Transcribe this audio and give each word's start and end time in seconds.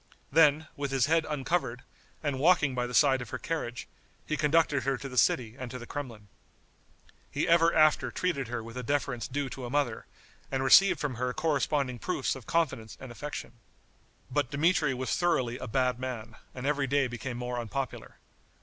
Then, 0.31 0.67
with 0.75 0.89
his 0.89 1.05
head 1.05 1.27
uncovered, 1.29 1.83
and 2.23 2.39
walking 2.39 2.73
by 2.73 2.87
the 2.87 2.93
side 2.95 3.21
of 3.21 3.29
her 3.29 3.37
carriage, 3.37 3.87
he 4.25 4.35
conducted 4.35 4.81
her 4.81 4.97
to 4.97 5.07
the 5.07 5.15
city 5.15 5.55
and 5.55 5.69
to 5.69 5.77
the 5.77 5.85
Kremlin. 5.85 6.27
He 7.29 7.47
ever 7.47 7.71
after 7.71 8.09
treated 8.09 8.47
her 8.47 8.63
with 8.63 8.77
the 8.77 8.81
deference 8.81 9.27
due 9.27 9.47
to 9.49 9.63
a 9.63 9.69
mother, 9.69 10.07
and 10.51 10.63
received 10.63 10.99
from 10.99 11.17
her 11.21 11.33
corresponding 11.35 11.99
proofs 11.99 12.35
of 12.35 12.47
confidence 12.47 12.97
and 12.99 13.11
affection. 13.11 13.59
But 14.31 14.49
Dmitri 14.49 14.95
was 14.95 15.15
thoroughly 15.15 15.59
a 15.59 15.67
bad 15.67 15.99
man, 15.99 16.35
and 16.55 16.65
every 16.65 16.87
day 16.87 17.05
became 17.05 17.37
more 17.37 17.59
unpopular. 17.59 18.17